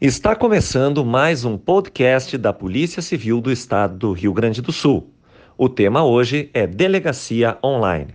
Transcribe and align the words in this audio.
Está 0.00 0.34
começando 0.34 1.04
mais 1.04 1.44
um 1.44 1.58
podcast 1.58 2.38
da 2.38 2.54
Polícia 2.54 3.02
Civil 3.02 3.38
do 3.38 3.52
Estado 3.52 3.98
do 3.98 4.12
Rio 4.12 4.32
Grande 4.32 4.62
do 4.62 4.72
Sul. 4.72 5.12
O 5.58 5.68
tema 5.68 6.02
hoje 6.02 6.48
é 6.54 6.66
Delegacia 6.66 7.58
Online. 7.62 8.14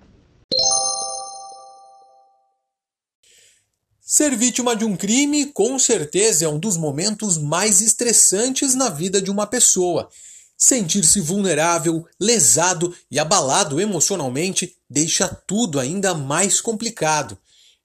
Ser 4.02 4.36
vítima 4.36 4.76
de 4.76 4.84
um 4.84 4.98
crime, 4.98 5.46
com 5.54 5.78
certeza, 5.78 6.46
é 6.46 6.50
um 6.50 6.58
dos 6.58 6.76
momentos 6.76 7.38
mais 7.38 7.82
estressantes 7.82 8.74
na 8.74 8.90
vida 8.90 9.22
de 9.22 9.30
uma 9.30 9.46
pessoa. 9.46 10.10
Sentir-se 10.58 11.22
vulnerável, 11.22 12.04
lesado 12.20 12.96
e 13.12 13.20
abalado 13.20 13.80
emocionalmente 13.80 14.76
deixa 14.90 15.28
tudo 15.28 15.80
ainda 15.80 16.16
mais 16.16 16.60
complicado. 16.60 17.38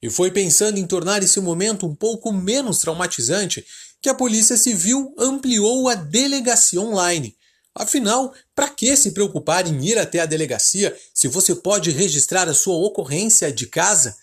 E 0.02 0.08
foi 0.08 0.30
pensando 0.30 0.78
em 0.78 0.86
tornar 0.86 1.22
esse 1.22 1.38
momento 1.40 1.86
um 1.86 1.94
pouco 1.94 2.32
menos 2.32 2.78
traumatizante 2.78 3.62
que 4.02 4.08
a 4.08 4.14
Polícia 4.14 4.56
Civil 4.56 5.14
ampliou 5.18 5.88
a 5.88 5.95
delegacia 5.95 6.80
online. 6.80 7.36
Afinal, 7.74 8.34
para 8.54 8.68
que 8.68 8.96
se 8.96 9.12
preocupar 9.12 9.66
em 9.66 9.84
ir 9.86 9.98
até 9.98 10.20
a 10.20 10.27
delegacia 10.27 10.96
se 11.14 11.28
você 11.28 11.54
pode 11.54 11.91
registrar 11.91 12.48
a 12.48 12.55
sua 12.55 12.74
ocorrência 12.74 13.52
de 13.52 13.66
casa? 13.66 14.16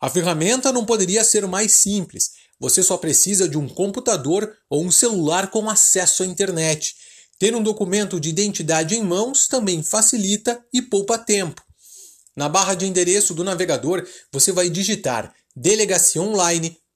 A 0.00 0.10
ferramenta 0.10 0.72
não 0.72 0.84
poderia 0.84 1.24
ser 1.24 1.46
mais 1.46 1.72
simples. 1.72 2.32
Você 2.58 2.82
só 2.82 2.96
precisa 2.96 3.48
de 3.48 3.56
um 3.56 3.68
computador 3.68 4.52
ou 4.68 4.84
um 4.84 4.90
celular 4.90 5.50
com 5.50 5.70
acesso 5.70 6.22
à 6.22 6.26
internet. 6.26 6.94
Ter 7.38 7.56
um 7.56 7.62
documento 7.62 8.20
de 8.20 8.28
identidade 8.28 8.94
em 8.94 9.02
mãos 9.02 9.46
também 9.46 9.82
facilita 9.82 10.62
e 10.72 10.82
poupa 10.82 11.18
tempo. 11.18 11.62
Na 12.36 12.48
barra 12.48 12.74
de 12.74 12.86
endereço 12.86 13.34
do 13.34 13.44
navegador, 13.44 14.06
você 14.32 14.52
vai 14.52 14.70
digitar 14.70 15.34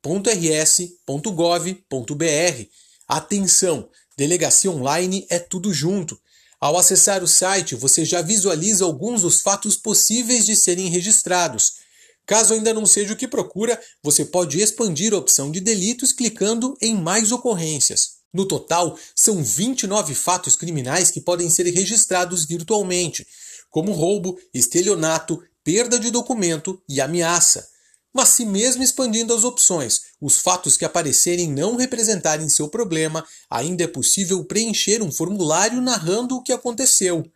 delegaciaonline.rs.gov.br. 0.06 2.68
Atenção! 3.08 3.88
Delegacia 4.16 4.70
online 4.70 5.26
é 5.28 5.38
tudo 5.38 5.74
junto. 5.74 6.18
Ao 6.58 6.78
acessar 6.78 7.22
o 7.22 7.28
site, 7.28 7.74
você 7.74 8.04
já 8.04 8.22
visualiza 8.22 8.84
alguns 8.84 9.22
dos 9.22 9.42
fatos 9.42 9.76
possíveis 9.76 10.46
de 10.46 10.56
serem 10.56 10.88
registrados. 10.88 11.84
Caso 12.24 12.54
ainda 12.54 12.72
não 12.72 12.86
seja 12.86 13.12
o 13.12 13.16
que 13.16 13.28
procura, 13.28 13.78
você 14.02 14.24
pode 14.24 14.60
expandir 14.60 15.12
a 15.12 15.18
opção 15.18 15.50
de 15.50 15.60
delitos 15.60 16.12
clicando 16.12 16.76
em 16.80 16.94
mais 16.94 17.30
ocorrências. 17.30 18.16
No 18.32 18.46
total, 18.46 18.98
são 19.14 19.42
29 19.42 20.14
fatos 20.14 20.56
criminais 20.56 21.10
que 21.10 21.20
podem 21.20 21.48
ser 21.50 21.66
registrados 21.66 22.44
virtualmente, 22.44 23.26
como 23.70 23.92
roubo, 23.92 24.38
estelionato, 24.52 25.42
perda 25.62 25.98
de 25.98 26.10
documento 26.10 26.82
e 26.88 27.00
ameaça. 27.00 27.68
Mas 28.16 28.30
se 28.30 28.46
mesmo 28.46 28.82
expandindo 28.82 29.34
as 29.34 29.44
opções, 29.44 30.00
os 30.18 30.38
fatos 30.38 30.74
que 30.74 30.86
aparecerem 30.86 31.52
não 31.52 31.76
representarem 31.76 32.48
seu 32.48 32.66
problema, 32.66 33.22
ainda 33.50 33.84
é 33.84 33.86
possível 33.86 34.42
preencher 34.42 35.02
um 35.02 35.12
formulário 35.12 35.82
narrando 35.82 36.34
o 36.34 36.42
que 36.42 36.50
aconteceu. 36.50 37.30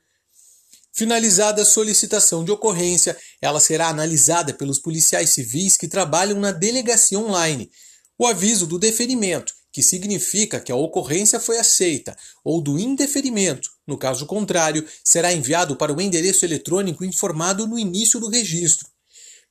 Finalizada 0.91 1.61
a 1.61 1.67
solicitação 1.67 2.43
de 2.43 2.51
ocorrência, 2.51 3.15
ela 3.43 3.61
será 3.61 3.89
analisada 3.89 4.55
pelos 4.55 4.79
policiais 4.79 5.29
civis 5.29 5.77
que 5.77 5.87
trabalham 5.87 6.41
na 6.41 6.51
delegacia 6.51 7.19
online. 7.19 7.71
O 8.19 8.27
aviso 8.27 8.67
do 8.67 8.79
deferimento, 8.79 9.53
que 9.71 9.83
significa 9.83 10.59
que 10.59 10.73
a 10.73 10.77
ocorrência 10.77 11.39
foi 11.39 11.59
aceita, 11.59 12.17
ou 12.43 12.59
do 12.63 12.79
indeferimento, 12.79 13.69
no 13.87 13.99
caso 13.99 14.25
contrário, 14.25 14.89
será 15.05 15.31
enviado 15.31 15.77
para 15.77 15.93
o 15.93 16.01
endereço 16.01 16.47
eletrônico 16.47 17.05
informado 17.05 17.67
no 17.67 17.79
início 17.79 18.19
do 18.19 18.31
registro. 18.31 18.89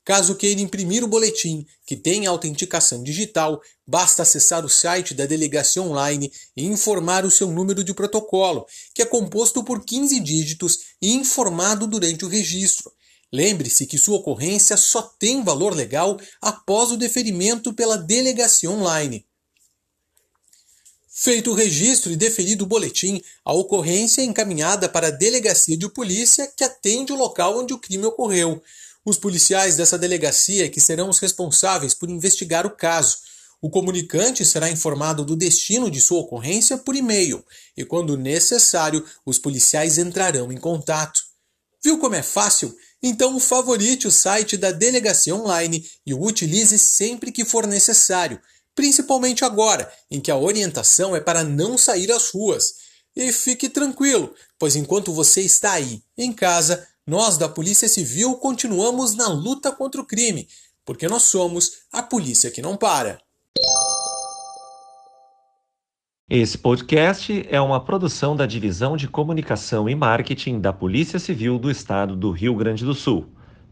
Caso 0.09 0.33
queira 0.33 0.59
imprimir 0.59 1.03
o 1.03 1.07
boletim, 1.07 1.67
que 1.85 1.95
tem 1.95 2.25
autenticação 2.25 3.03
digital, 3.03 3.61
basta 3.85 4.23
acessar 4.23 4.65
o 4.65 4.67
site 4.67 5.13
da 5.13 5.27
delegacia 5.27 5.83
online 5.83 6.33
e 6.57 6.65
informar 6.65 7.25
o 7.25 7.29
seu 7.29 7.52
número 7.52 7.83
de 7.83 7.93
protocolo, 7.93 8.65
que 8.91 9.03
é 9.03 9.05
composto 9.05 9.63
por 9.63 9.85
15 9.85 10.19
dígitos 10.19 10.80
e 10.99 11.13
informado 11.13 11.85
durante 11.85 12.25
o 12.25 12.27
registro. 12.27 12.92
Lembre-se 13.31 13.86
que 13.86 13.99
sua 13.99 14.17
ocorrência 14.17 14.75
só 14.77 15.03
tem 15.03 15.43
valor 15.43 15.75
legal 15.75 16.19
após 16.42 16.92
o 16.92 16.98
deferimento 16.98 17.71
pela 17.71 17.95
delegacia 17.95 18.71
online. 18.71 19.27
Feito 21.08 21.52
o 21.52 21.53
registro 21.53 22.11
e 22.11 22.15
deferido 22.15 22.64
o 22.64 22.67
boletim, 22.67 23.21
a 23.45 23.53
ocorrência 23.53 24.21
é 24.21 24.25
encaminhada 24.25 24.89
para 24.89 25.09
a 25.09 25.11
delegacia 25.11 25.77
de 25.77 25.87
polícia 25.87 26.52
que 26.58 26.64
atende 26.64 27.14
o 27.14 27.15
local 27.15 27.59
onde 27.59 27.75
o 27.75 27.77
crime 27.77 28.05
ocorreu. 28.05 28.59
Os 29.09 29.17
policiais 29.17 29.75
dessa 29.75 29.97
delegacia 29.97 30.70
que 30.70 30.80
serão 30.80 31.09
os 31.09 31.17
responsáveis 31.17 31.95
por 31.95 32.11
investigar 32.11 32.67
o 32.67 32.70
caso. 32.70 33.17
O 33.59 33.67
comunicante 33.67 34.45
será 34.45 34.70
informado 34.70 35.25
do 35.25 35.36
destino 35.36 35.89
de 35.89 35.99
sua 35.99 36.20
ocorrência 36.20 36.77
por 36.77 36.95
e-mail 36.95 37.43
e, 37.75 37.83
quando 37.83 38.15
necessário, 38.15 39.03
os 39.25 39.39
policiais 39.39 39.98
entrarão 39.98 40.52
em 40.52 40.59
contato. 40.59 41.21
Viu 41.83 41.98
como 41.98 42.14
é 42.14 42.21
fácil? 42.21 42.71
Então 43.02 43.39
favorite 43.39 44.08
o 44.08 44.11
site 44.11 44.55
da 44.55 44.71
delegacia 44.71 45.36
online 45.36 45.83
e 46.05 46.14
o 46.14 46.23
utilize 46.23 46.77
sempre 46.77 47.31
que 47.31 47.43
for 47.43 47.65
necessário, 47.65 48.39
principalmente 48.75 49.43
agora, 49.43 49.92
em 50.11 50.21
que 50.21 50.30
a 50.30 50.37
orientação 50.37 51.15
é 51.15 51.19
para 51.19 51.43
não 51.43 51.80
sair 51.80 52.11
às 52.11 52.30
ruas. 52.30 52.75
E 53.15 53.33
fique 53.33 53.69
tranquilo, 53.69 54.36
pois 54.59 54.75
enquanto 54.75 55.11
você 55.11 55.42
está 55.42 55.71
aí, 55.71 56.03
em 56.15 56.31
casa, 56.31 56.87
nós 57.09 57.39
da 57.39 57.49
Polícia 57.49 57.89
Civil 57.89 58.36
continuamos 58.36 59.15
na 59.15 59.27
luta 59.27 59.71
contra 59.71 59.99
o 59.99 60.05
crime, 60.05 60.47
porque 60.86 61.08
nós 61.08 61.23
somos 61.23 61.80
a 61.92 62.03
polícia 62.03 62.52
que 62.52 62.61
não 62.61 62.77
para. 62.77 63.20
Esse 66.30 66.55
podcast 66.55 67.48
é 67.49 67.59
uma 67.59 67.83
produção 67.83 68.36
da 68.36 68.45
Divisão 68.45 68.95
de 68.95 69.08
Comunicação 69.08 69.89
e 69.89 69.95
Marketing 69.95 70.61
da 70.61 70.71
Polícia 70.71 71.17
Civil 71.17 71.58
do 71.58 71.71
Estado 71.71 72.15
do 72.15 72.30
Rio 72.30 72.55
Grande 72.55 72.86
do 72.86 72.93
Sul, 72.93 73.27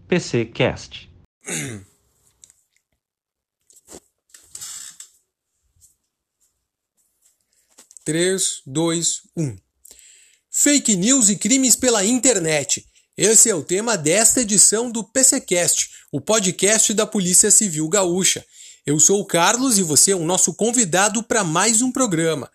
PCcast. 0.07 1.07
Três, 8.03 8.63
dois, 8.65 9.21
um. 9.37 9.55
Fake 10.49 10.95
news 10.95 11.29
e 11.29 11.37
crimes 11.37 11.75
pela 11.75 12.03
internet. 12.03 12.83
Esse 13.17 13.49
é 13.49 13.55
o 13.55 13.63
tema 13.63 13.97
desta 13.97 14.41
edição 14.41 14.91
do 14.91 15.03
PCcast, 15.03 15.89
o 16.11 16.21
podcast 16.21 16.93
da 16.93 17.03
Polícia 17.03 17.49
Civil 17.49 17.89
Gaúcha. 17.89 18.45
Eu 18.85 18.99
sou 18.99 19.19
o 19.19 19.25
Carlos 19.25 19.79
e 19.79 19.81
você 19.81 20.11
é 20.11 20.15
o 20.15 20.23
nosso 20.23 20.53
convidado 20.53 21.23
para 21.23 21.43
mais 21.43 21.81
um 21.81 21.91
programa. 21.91 22.47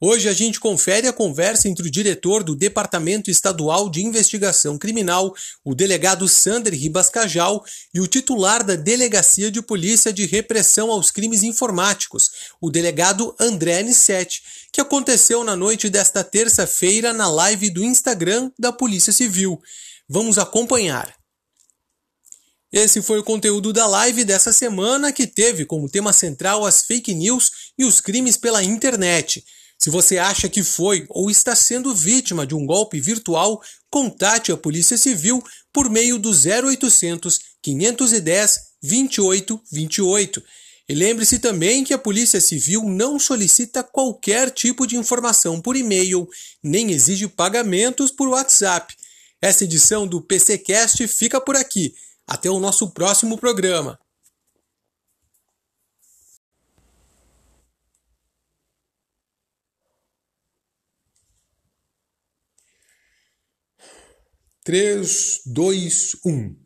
Hoje 0.00 0.26
a 0.26 0.32
gente 0.32 0.58
confere 0.58 1.06
a 1.06 1.12
conversa 1.12 1.68
entre 1.68 1.86
o 1.86 1.90
diretor 1.90 2.42
do 2.42 2.56
Departamento 2.56 3.30
Estadual 3.30 3.90
de 3.90 4.02
Investigação 4.02 4.78
Criminal, 4.78 5.34
o 5.62 5.74
delegado 5.74 6.26
Sander 6.26 6.72
Ribas 6.72 7.10
Cajal, 7.10 7.62
e 7.92 8.00
o 8.00 8.06
titular 8.06 8.64
da 8.64 8.74
Delegacia 8.74 9.50
de 9.50 9.60
Polícia 9.60 10.14
de 10.14 10.24
Repressão 10.24 10.90
aos 10.90 11.10
Crimes 11.10 11.42
Informáticos, 11.42 12.30
o 12.58 12.70
delegado 12.70 13.36
André 13.38 13.80
Anicete, 13.80 14.42
que 14.72 14.80
aconteceu 14.80 15.44
na 15.44 15.54
noite 15.54 15.90
desta 15.90 16.24
terça-feira 16.24 17.12
na 17.12 17.30
live 17.30 17.68
do 17.68 17.84
Instagram 17.84 18.50
da 18.58 18.72
Polícia 18.72 19.12
Civil. 19.12 19.60
Vamos 20.08 20.38
acompanhar. 20.38 21.12
Esse 22.72 23.02
foi 23.02 23.18
o 23.18 23.24
conteúdo 23.24 23.72
da 23.72 23.86
live 23.86 24.24
dessa 24.24 24.52
semana 24.52 25.12
que 25.12 25.26
teve 25.26 25.64
como 25.64 25.88
tema 25.88 26.12
central 26.12 26.64
as 26.64 26.82
fake 26.82 27.14
news 27.14 27.50
e 27.76 27.84
os 27.84 28.00
crimes 28.00 28.36
pela 28.36 28.62
internet. 28.62 29.44
Se 29.78 29.90
você 29.90 30.18
acha 30.18 30.48
que 30.48 30.62
foi 30.62 31.06
ou 31.08 31.30
está 31.30 31.54
sendo 31.56 31.94
vítima 31.94 32.46
de 32.46 32.54
um 32.54 32.64
golpe 32.64 33.00
virtual, 33.00 33.60
contate 33.90 34.52
a 34.52 34.56
Polícia 34.56 34.96
Civil 34.96 35.42
por 35.72 35.90
meio 35.90 36.18
do 36.18 36.30
0800 36.30 37.38
510 37.62 38.58
2828. 38.82 40.42
E 40.88 40.94
lembre-se 40.94 41.40
também 41.40 41.82
que 41.82 41.92
a 41.92 41.98
Polícia 41.98 42.40
Civil 42.40 42.84
não 42.84 43.18
solicita 43.18 43.82
qualquer 43.82 44.50
tipo 44.50 44.86
de 44.86 44.96
informação 44.96 45.60
por 45.60 45.76
e-mail, 45.76 46.28
nem 46.62 46.92
exige 46.92 47.26
pagamentos 47.26 48.12
por 48.12 48.28
WhatsApp. 48.28 48.94
Essa 49.40 49.64
edição 49.64 50.06
do 50.06 50.22
PCcast 50.22 51.06
fica 51.08 51.40
por 51.40 51.56
aqui. 51.56 51.94
Até 52.26 52.50
o 52.50 52.58
nosso 52.58 52.90
próximo 52.92 53.38
programa. 53.38 53.98
Três, 64.64 65.42
dois, 65.46 66.16
um. 66.24 66.56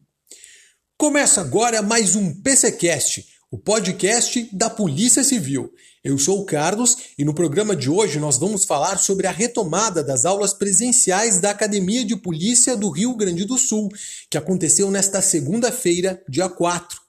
Começa 0.97 1.43
agora 1.43 1.83
mais 1.83 2.17
um 2.17 2.41
PCcast, 2.41 3.27
o 3.51 3.59
podcast 3.59 4.49
da 4.53 4.71
Polícia 4.71 5.25
Civil. 5.25 5.75
Eu 6.05 6.17
sou 6.17 6.41
o 6.41 6.45
Carlos 6.45 6.97
e 7.19 7.25
no 7.25 7.35
programa 7.35 7.75
de 7.75 7.91
hoje 7.91 8.21
nós 8.21 8.39
vamos 8.39 8.65
falar 8.65 8.97
sobre 8.97 9.27
a 9.27 9.33
retomada 9.33 10.05
das 10.05 10.25
aulas 10.25 10.55
presenciais 10.55 11.41
da 11.41 11.51
Academia 11.51 12.05
de 12.05 12.15
Polícia 12.15 12.77
do 12.77 12.89
Rio 12.89 13.13
Grande 13.17 13.45
do 13.45 13.59
Sul, 13.59 13.89
que 14.31 14.39
aconteceu 14.39 14.89
nesta 14.89 15.21
segunda-feira, 15.21 16.23
dia 16.29 16.49
4. 16.49 17.01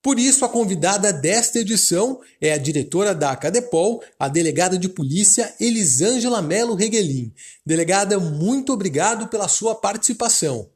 Por 0.00 0.20
isso, 0.20 0.44
a 0.44 0.48
convidada 0.48 1.12
desta 1.12 1.58
edição 1.58 2.20
é 2.40 2.52
a 2.52 2.58
diretora 2.58 3.12
da 3.14 3.32
Acadepol, 3.32 4.00
a 4.16 4.28
delegada 4.28 4.78
de 4.78 4.88
polícia 4.88 5.52
Elisângela 5.58 6.40
Melo 6.40 6.74
Reguelin. 6.74 7.32
Delegada, 7.66 8.18
muito 8.20 8.72
obrigado 8.72 9.26
pela 9.26 9.48
sua 9.48 9.74
participação. 9.74 10.70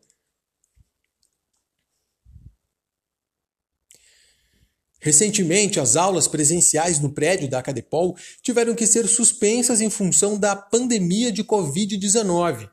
Recentemente, 5.00 5.78
as 5.78 5.96
aulas 5.96 6.26
presenciais 6.26 6.98
no 6.98 7.10
prédio 7.10 7.48
da 7.48 7.58
Acadepol 7.58 8.16
tiveram 8.42 8.74
que 8.74 8.86
ser 8.86 9.06
suspensas 9.06 9.80
em 9.80 9.88
função 9.88 10.36
da 10.36 10.56
pandemia 10.56 11.30
de 11.30 11.44
Covid-19. 11.44 12.68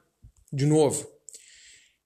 De 0.51 0.65
novo. 0.65 1.07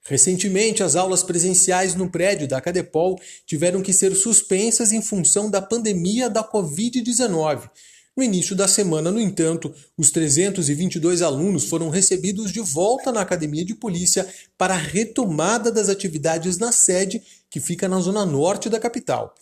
Recentemente, 0.04 0.82
as 0.82 0.96
aulas 0.96 1.24
presenciais 1.24 1.96
no 1.96 2.10
prédio 2.10 2.48
da 2.48 2.58
Acadepol 2.58 3.20
tiveram 3.46 3.82
que 3.82 3.94
ser 3.94 4.16
suspensas 4.16 4.92
em 4.92 5.02
função 5.02 5.50
da 5.50 5.62
pandemia 5.62 6.30
da 6.30 6.44
Covid-19. 6.44 7.70
No 8.18 8.24
início 8.24 8.56
da 8.56 8.68
semana, 8.68 9.12
no 9.12 9.22
entanto, 9.22 9.74
os 9.96 10.12
322 10.12 11.22
alunos 11.22 11.66
foram 11.66 11.90
recebidos 11.90 12.52
de 12.52 12.60
volta 12.60 13.14
na 13.14 13.22
Academia 13.22 13.64
de 13.64 13.74
Polícia 13.74 14.28
para 14.58 14.74
a 14.74 14.78
retomada 14.78 15.72
das 15.72 15.88
atividades 15.88 16.58
na 16.58 16.72
sede, 16.72 17.22
que 17.50 17.62
fica 17.62 17.88
na 17.88 18.00
zona 18.02 18.26
norte 18.26 18.68
da 18.68 18.80
capital. 18.80 19.34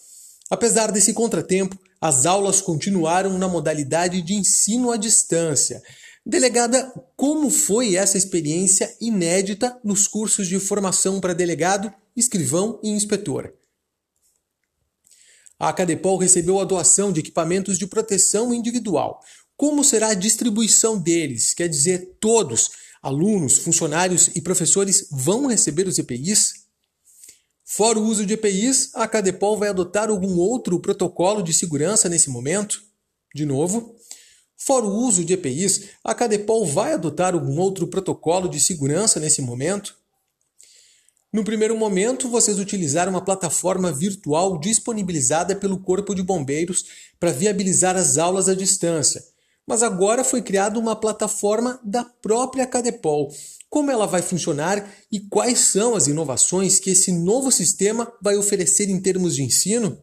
Apesar 0.49 0.91
desse 0.91 1.13
contratempo, 1.13 1.77
as 1.99 2.25
aulas 2.25 2.61
continuaram 2.61 3.37
na 3.37 3.47
modalidade 3.47 4.21
de 4.21 4.33
ensino 4.33 4.91
à 4.91 4.97
distância. 4.97 5.81
Delegada, 6.25 6.91
como 7.15 7.49
foi 7.49 7.95
essa 7.95 8.17
experiência 8.17 8.95
inédita 9.01 9.79
nos 9.83 10.07
cursos 10.07 10.47
de 10.47 10.59
formação 10.59 11.19
para 11.19 11.33
delegado, 11.33 11.93
escrivão 12.15 12.79
e 12.83 12.89
inspetor? 12.89 13.53
A 15.59 15.69
Acadepol 15.69 16.17
recebeu 16.17 16.59
a 16.59 16.65
doação 16.65 17.11
de 17.11 17.19
equipamentos 17.19 17.79
de 17.79 17.87
proteção 17.87 18.53
individual. 18.53 19.19
Como 19.55 19.83
será 19.83 20.09
a 20.09 20.13
distribuição 20.13 20.99
deles? 20.99 21.53
Quer 21.53 21.67
dizer, 21.67 22.17
todos, 22.19 22.69
alunos, 23.01 23.57
funcionários 23.57 24.29
e 24.35 24.41
professores, 24.41 25.07
vão 25.09 25.47
receber 25.47 25.87
os 25.87 25.97
EPIs? 25.97 26.56
Fora 27.69 27.99
o 27.99 28.03
uso 28.05 28.25
de 28.25 28.33
EPIs, 28.33 28.91
a 28.93 29.05
Cadepol 29.09 29.57
vai 29.57 29.67
adotar 29.67 30.09
algum 30.09 30.37
outro 30.37 30.79
protocolo 30.79 31.41
de 31.41 31.53
segurança 31.53 32.07
nesse 32.07 32.29
momento? 32.29 32.81
De 33.35 33.45
novo, 33.45 33.93
fora 34.55 34.85
o 34.85 34.95
uso 35.05 35.25
de 35.25 35.33
EPIs, 35.33 35.89
a 36.01 36.15
Cadepol 36.15 36.65
vai 36.65 36.93
adotar 36.93 37.33
algum 37.33 37.59
outro 37.59 37.85
protocolo 37.85 38.47
de 38.47 38.57
segurança 38.57 39.19
nesse 39.19 39.41
momento? 39.41 39.97
No 41.31 41.43
primeiro 41.43 41.77
momento, 41.77 42.29
vocês 42.29 42.57
utilizaram 42.57 43.11
uma 43.11 43.23
plataforma 43.23 43.91
virtual 43.91 44.57
disponibilizada 44.57 45.53
pelo 45.53 45.77
Corpo 45.77 46.15
de 46.15 46.23
Bombeiros 46.23 46.85
para 47.19 47.33
viabilizar 47.33 47.97
as 47.97 48.17
aulas 48.17 48.47
à 48.47 48.55
distância. 48.55 49.21
Mas 49.67 49.83
agora 49.83 50.23
foi 50.23 50.41
criada 50.41 50.79
uma 50.79 50.95
plataforma 50.95 51.81
da 51.83 52.05
própria 52.05 52.65
Cadepol 52.65 53.29
como 53.69 53.91
ela 53.91 54.05
vai 54.05 54.21
funcionar 54.21 54.93
e 55.11 55.19
quais 55.19 55.59
são 55.59 55.95
as 55.95 56.07
inovações 56.07 56.79
que 56.79 56.91
esse 56.91 57.11
novo 57.11 57.51
sistema 57.51 58.11
vai 58.21 58.37
oferecer 58.37 58.89
em 58.89 58.99
termos 58.99 59.35
de 59.35 59.43
ensino? 59.43 60.01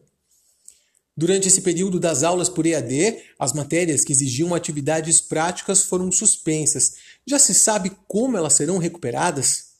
Durante 1.17 1.47
esse 1.47 1.61
período 1.61 1.99
das 1.99 2.23
aulas 2.23 2.49
por 2.49 2.65
EAD, 2.65 3.17
as 3.39 3.53
matérias 3.53 4.03
que 4.03 4.11
exigiam 4.11 4.53
atividades 4.53 5.21
práticas 5.21 5.83
foram 5.83 6.11
suspensas. 6.11 6.93
Já 7.25 7.39
se 7.39 7.53
sabe 7.53 7.91
como 8.07 8.37
elas 8.37 8.53
serão 8.53 8.77
recuperadas? 8.77 9.75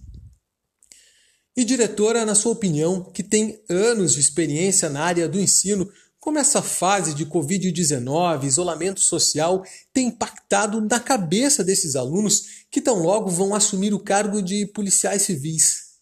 E 1.57 1.63
diretora, 1.63 2.25
na 2.25 2.35
sua 2.35 2.53
opinião, 2.53 3.03
que 3.03 3.21
tem 3.21 3.61
anos 3.69 4.13
de 4.13 4.19
experiência 4.19 4.89
na 4.89 5.03
área 5.03 5.27
do 5.27 5.39
ensino, 5.39 5.89
como 6.25 6.39
essa 6.39 6.59
fase 6.59 7.13
de 7.13 7.23
Covid-19, 7.23 8.45
isolamento 8.45 8.99
social, 8.99 9.63
tem 9.93 10.07
impactado 10.07 10.81
na 10.81 10.99
cabeça 10.99 11.63
desses 11.63 11.95
alunos 11.95 12.65
que 12.71 12.81
tão 12.81 12.97
logo 12.97 13.29
vão 13.29 13.53
assumir 13.53 13.93
o 13.93 13.99
cargo 13.99 14.41
de 14.41 14.65
policiais 14.65 15.21
civis? 15.21 15.99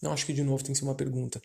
Não, 0.00 0.12
acho 0.12 0.24
que 0.24 0.32
de 0.32 0.44
novo 0.44 0.62
tem 0.62 0.72
que 0.72 0.78
ser 0.78 0.84
uma 0.84 0.94
pergunta. 0.94 1.42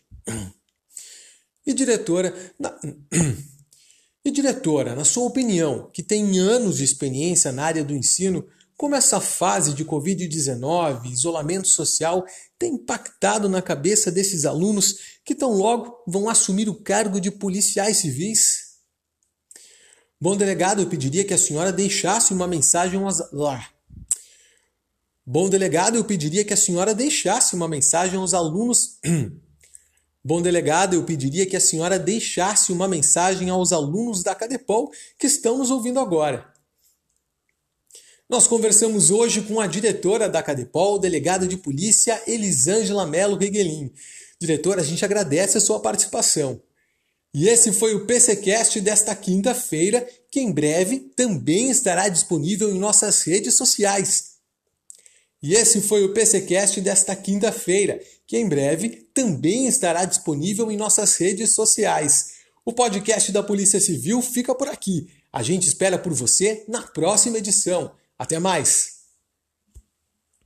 E 1.66 1.74
diretora, 1.74 2.32
na... 2.56 2.72
e 4.24 4.30
diretora, 4.30 4.94
na 4.94 5.04
sua 5.04 5.24
opinião, 5.24 5.90
que 5.92 6.04
tem 6.04 6.38
anos 6.38 6.76
de 6.76 6.84
experiência 6.84 7.50
na 7.50 7.64
área 7.64 7.82
do 7.82 7.96
ensino, 7.96 8.46
como 8.80 8.94
essa 8.94 9.20
fase 9.20 9.74
de 9.74 9.84
Covid-19, 9.84 11.04
isolamento 11.12 11.68
social, 11.68 12.24
tem 12.58 12.76
impactado 12.76 13.46
na 13.46 13.60
cabeça 13.60 14.10
desses 14.10 14.46
alunos 14.46 15.20
que 15.22 15.34
tão 15.34 15.52
logo 15.52 16.02
vão 16.08 16.30
assumir 16.30 16.66
o 16.66 16.74
cargo 16.74 17.20
de 17.20 17.30
policiais 17.30 17.98
civis? 17.98 18.78
Bom 20.18 20.34
delegado, 20.34 20.80
eu 20.80 20.86
pediria 20.86 21.22
que 21.24 21.34
a 21.34 21.36
senhora 21.36 21.70
deixasse 21.70 22.32
uma 22.32 22.46
mensagem 22.46 22.98
aos... 22.98 23.18
Bom 25.26 25.50
delegado, 25.50 25.96
eu 25.96 26.04
pediria 26.06 26.42
que 26.42 26.54
a 26.54 26.56
senhora 26.56 26.94
deixasse 26.94 27.54
uma 27.54 27.68
mensagem 27.68 28.18
aos 28.18 28.32
alunos. 28.32 28.98
Bom 30.24 30.40
delegado, 30.40 30.94
eu 30.94 31.04
pediria 31.04 31.44
que 31.44 31.56
a 31.56 31.60
senhora 31.60 31.98
deixasse 31.98 32.72
uma 32.72 32.88
mensagem 32.88 33.50
aos 33.50 33.74
alunos 33.74 34.22
da 34.22 34.34
Cadepol 34.34 34.90
que 35.18 35.26
estão 35.26 35.58
nos 35.58 35.70
ouvindo 35.70 36.00
agora. 36.00 36.50
Nós 38.30 38.46
conversamos 38.46 39.10
hoje 39.10 39.42
com 39.42 39.58
a 39.58 39.66
diretora 39.66 40.28
da 40.28 40.40
Cadepol, 40.40 41.00
delegada 41.00 41.48
de 41.48 41.56
polícia 41.56 42.22
Elisângela 42.28 43.04
Melo 43.04 43.36
Reguelin. 43.36 43.90
Diretora, 44.40 44.82
a 44.82 44.84
gente 44.84 45.04
agradece 45.04 45.58
a 45.58 45.60
sua 45.60 45.80
participação. 45.80 46.62
E 47.34 47.48
esse 47.48 47.72
foi 47.72 47.92
o 47.92 48.06
PCcast 48.06 48.80
desta 48.80 49.16
quinta-feira, 49.16 50.08
que 50.30 50.38
em 50.38 50.52
breve 50.52 51.10
também 51.16 51.72
estará 51.72 52.08
disponível 52.08 52.70
em 52.70 52.78
nossas 52.78 53.20
redes 53.22 53.56
sociais. 53.56 54.36
E 55.42 55.54
esse 55.54 55.80
foi 55.80 56.04
o 56.04 56.14
PCcast 56.14 56.80
desta 56.80 57.16
quinta-feira, 57.16 58.00
que 58.28 58.38
em 58.38 58.48
breve 58.48 59.08
também 59.12 59.66
estará 59.66 60.04
disponível 60.04 60.70
em 60.70 60.76
nossas 60.76 61.16
redes 61.16 61.52
sociais. 61.52 62.34
O 62.64 62.72
podcast 62.72 63.32
da 63.32 63.42
Polícia 63.42 63.80
Civil 63.80 64.22
fica 64.22 64.54
por 64.54 64.68
aqui. 64.68 65.08
A 65.32 65.42
gente 65.42 65.66
espera 65.66 65.98
por 65.98 66.12
você 66.12 66.64
na 66.68 66.82
próxima 66.82 67.38
edição. 67.38 67.98
Até 68.20 68.38
mais! 68.38 68.99